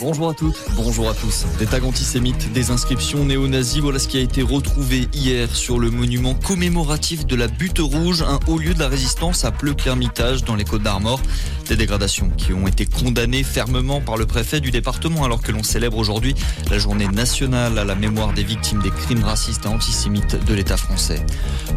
Bonjour 0.00 0.30
à 0.30 0.34
toutes, 0.34 0.56
bonjour 0.74 1.08
à 1.08 1.14
tous. 1.14 1.44
Des 1.60 1.66
tags 1.66 1.84
antisémites, 1.84 2.52
des 2.52 2.72
inscriptions 2.72 3.24
néo-nazis, 3.24 3.80
voilà 3.80 4.00
ce 4.00 4.08
qui 4.08 4.18
a 4.18 4.20
été 4.20 4.42
retrouvé 4.42 5.06
hier 5.12 5.54
sur 5.54 5.78
le 5.78 5.90
monument 5.90 6.34
commémoratif 6.34 7.24
de 7.24 7.36
la 7.36 7.46
butte 7.46 7.78
rouge, 7.78 8.22
un 8.22 8.40
haut 8.48 8.58
lieu 8.58 8.74
de 8.74 8.80
la 8.80 8.88
résistance 8.88 9.44
à 9.44 9.52
Pleuc-l'Hermitage 9.52 10.42
dans 10.42 10.56
les 10.56 10.64
Côtes 10.64 10.82
d'Armor. 10.82 11.20
Des 11.68 11.76
dégradations 11.76 12.30
qui 12.30 12.52
ont 12.52 12.66
été 12.66 12.84
condamnées 12.84 13.44
fermement 13.44 14.00
par 14.00 14.16
le 14.16 14.26
préfet 14.26 14.60
du 14.60 14.72
département 14.72 15.24
alors 15.24 15.40
que 15.40 15.52
l'on 15.52 15.62
célèbre 15.62 15.96
aujourd'hui 15.96 16.34
la 16.68 16.78
journée 16.78 17.06
nationale 17.06 17.78
à 17.78 17.84
la 17.84 17.94
mémoire 17.94 18.32
des 18.32 18.42
victimes 18.42 18.82
des 18.82 18.90
crimes 18.90 19.22
racistes 19.22 19.66
et 19.66 19.68
antisémites 19.68 20.44
de 20.44 20.54
l'État 20.54 20.76
français. 20.76 21.24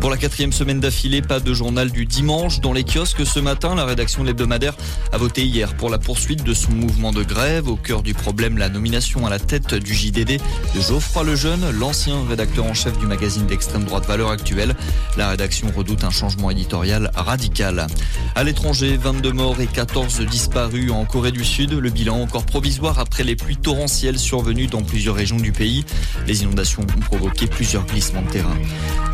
Pour 0.00 0.08
la 0.08 0.16
quatrième 0.16 0.52
semaine 0.52 0.80
d'affilée, 0.80 1.20
pas 1.20 1.40
de 1.40 1.52
journal 1.52 1.90
du 1.90 2.06
dimanche 2.06 2.60
dans 2.60 2.72
les 2.72 2.84
kiosques 2.84 3.26
ce 3.26 3.38
matin. 3.38 3.74
La 3.74 3.84
rédaction 3.84 4.22
de 4.22 4.28
l'hebdomadaire 4.28 4.74
a 5.12 5.18
voté 5.18 5.44
hier 5.44 5.76
pour 5.76 5.90
la 5.90 5.98
poursuite 5.98 6.42
de 6.42 6.53
son 6.54 6.72
mouvement 6.72 7.12
de 7.12 7.22
grève 7.22 7.68
au 7.68 7.76
cœur 7.76 8.02
du 8.02 8.14
problème 8.14 8.58
la 8.58 8.68
nomination 8.68 9.26
à 9.26 9.30
la 9.30 9.38
tête 9.38 9.74
du 9.74 9.94
JDD 9.94 10.40
de 10.74 10.80
Geoffroy 10.80 11.24
Lejeune, 11.24 11.70
l'ancien 11.70 12.24
rédacteur 12.28 12.64
en 12.64 12.74
chef 12.74 12.98
du 12.98 13.06
magazine 13.06 13.46
d'extrême 13.46 13.84
droite 13.84 14.06
Valeurs 14.06 14.30
Actuelles. 14.30 14.74
La 15.16 15.28
rédaction 15.28 15.72
redoute 15.74 16.04
un 16.04 16.10
changement 16.10 16.50
éditorial 16.50 17.10
radical. 17.14 17.86
À 18.34 18.44
l'étranger, 18.44 18.96
22 18.96 19.32
morts 19.32 19.60
et 19.60 19.66
14 19.66 20.20
disparus 20.20 20.90
en 20.92 21.04
Corée 21.04 21.32
du 21.32 21.44
Sud. 21.44 21.72
Le 21.72 21.90
bilan 21.90 22.20
encore 22.20 22.46
provisoire 22.46 22.98
après 22.98 23.24
les 23.24 23.36
pluies 23.36 23.56
torrentielles 23.56 24.18
survenues 24.18 24.68
dans 24.68 24.82
plusieurs 24.82 25.16
régions 25.16 25.38
du 25.38 25.52
pays. 25.52 25.84
Les 26.26 26.42
inondations 26.42 26.82
ont 26.82 27.00
provoqué 27.00 27.46
plusieurs 27.46 27.84
glissements 27.86 28.22
de 28.22 28.30
terrain. 28.30 28.56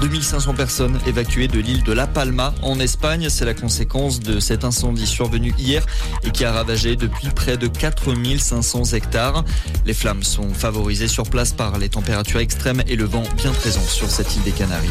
2500 0.00 0.54
personnes 0.54 0.98
évacuées 1.06 1.48
de 1.48 1.58
l'île 1.58 1.82
de 1.84 1.92
La 1.92 2.06
Palma 2.06 2.54
en 2.62 2.78
Espagne. 2.80 3.28
C'est 3.28 3.44
la 3.44 3.54
conséquence 3.54 4.20
de 4.20 4.40
cet 4.40 4.64
incendie 4.64 5.06
survenu 5.06 5.54
hier 5.58 5.84
et 6.24 6.30
qui 6.30 6.44
a 6.44 6.52
ravagé 6.52 6.96
depuis 6.96 7.29
près 7.34 7.56
de 7.56 7.66
4500 7.66 8.84
hectares. 8.92 9.44
Les 9.86 9.94
flammes 9.94 10.22
sont 10.22 10.52
favorisées 10.52 11.08
sur 11.08 11.24
place 11.24 11.52
par 11.52 11.78
les 11.78 11.88
températures 11.88 12.40
extrêmes 12.40 12.82
et 12.86 12.96
le 12.96 13.04
vent 13.04 13.24
bien 13.36 13.52
présent 13.52 13.82
sur 13.82 14.10
cette 14.10 14.34
île 14.36 14.42
des 14.42 14.52
Canaries. 14.52 14.88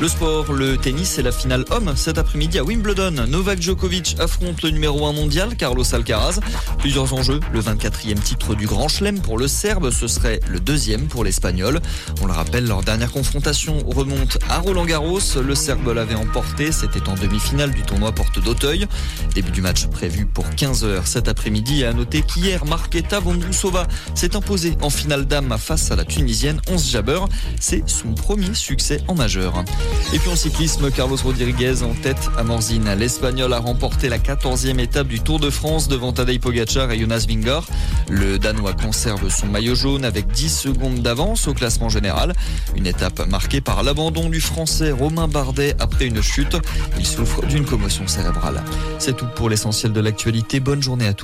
Le 0.00 0.08
sport, 0.08 0.52
le 0.52 0.76
tennis 0.76 1.18
et 1.18 1.22
la 1.22 1.30
finale 1.32 1.64
homme 1.70 1.92
cet 1.96 2.18
après-midi 2.18 2.58
à 2.58 2.64
Wimbledon. 2.64 3.26
Novak 3.28 3.62
Djokovic 3.62 4.16
affronte 4.18 4.62
le 4.62 4.70
numéro 4.70 5.06
1 5.06 5.12
mondial, 5.12 5.54
Carlos 5.56 5.84
Alcaraz. 5.94 6.40
Plusieurs 6.78 7.14
enjeux, 7.14 7.38
le 7.52 7.60
24e 7.60 8.20
titre 8.20 8.54
du 8.56 8.66
Grand 8.66 8.88
Chelem 8.88 9.20
pour 9.20 9.38
le 9.38 9.46
Serbe, 9.46 9.90
ce 9.90 10.08
serait 10.08 10.40
le 10.48 10.58
deuxième 10.58 11.06
pour 11.06 11.22
l'Espagnol. 11.22 11.80
On 12.20 12.26
le 12.26 12.32
rappelle, 12.32 12.66
leur 12.66 12.82
dernière 12.82 13.12
confrontation 13.12 13.78
remonte 13.86 14.38
à 14.48 14.58
Roland 14.58 14.86
Garros. 14.86 15.20
Le 15.40 15.54
Serbe 15.54 15.86
l'avait 15.88 16.16
emporté, 16.16 16.72
c'était 16.72 17.08
en 17.08 17.14
demi-finale 17.14 17.70
du 17.70 17.82
tournoi 17.82 18.10
Porte 18.10 18.42
d'Auteuil. 18.42 18.88
Début 19.34 19.52
du 19.52 19.60
match 19.60 19.86
prévu 19.86 20.26
pour 20.26 20.46
15h 20.46 21.06
cet 21.06 21.28
après-midi. 21.28 21.61
Et 21.70 21.84
à 21.84 21.92
noter 21.92 22.22
qu'hier, 22.22 22.64
Marketa 22.64 23.20
Vondrousova 23.20 23.86
s'est 24.14 24.36
imposée 24.36 24.76
en 24.82 24.90
finale 24.90 25.26
dame 25.26 25.56
face 25.58 25.90
à 25.90 25.96
la 25.96 26.04
Tunisienne 26.04 26.60
Onze 26.68 26.90
Jabeur. 26.90 27.28
C'est 27.60 27.88
son 27.88 28.14
premier 28.14 28.54
succès 28.54 29.00
en 29.08 29.14
majeur. 29.14 29.64
Et 30.12 30.18
puis 30.18 30.30
en 30.30 30.36
cyclisme, 30.36 30.90
Carlos 30.90 31.16
Rodriguez 31.22 31.82
en 31.82 31.94
tête 31.94 32.30
à 32.36 32.42
Morzine. 32.42 32.92
L'Espagnol 32.94 33.52
a 33.52 33.58
remporté 33.58 34.08
la 34.08 34.18
14e 34.18 34.78
étape 34.80 35.06
du 35.08 35.20
Tour 35.20 35.40
de 35.40 35.50
France 35.50 35.88
devant 35.88 36.12
Tadej 36.12 36.40
Pogacar 36.40 36.90
et 36.90 36.98
Jonas 36.98 37.26
Vingegaard. 37.28 37.66
Le 38.10 38.38
Danois 38.38 38.74
conserve 38.74 39.28
son 39.28 39.46
maillot 39.46 39.74
jaune 39.74 40.04
avec 40.04 40.26
10 40.28 40.48
secondes 40.48 41.00
d'avance 41.00 41.48
au 41.48 41.54
classement 41.54 41.88
général. 41.88 42.34
Une 42.76 42.86
étape 42.86 43.26
marquée 43.28 43.60
par 43.60 43.82
l'abandon 43.82 44.28
du 44.28 44.40
Français 44.40 44.90
Romain 44.90 45.28
Bardet 45.28 45.74
après 45.78 46.06
une 46.06 46.22
chute. 46.22 46.56
Il 46.98 47.06
souffre 47.06 47.46
d'une 47.46 47.64
commotion 47.64 48.06
cérébrale. 48.06 48.62
C'est 48.98 49.16
tout 49.16 49.28
pour 49.36 49.48
l'essentiel 49.48 49.92
de 49.92 50.00
l'actualité. 50.00 50.60
Bonne 50.60 50.82
journée 50.82 51.06
à 51.06 51.14
tous. 51.14 51.20